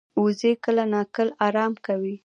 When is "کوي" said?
1.85-2.15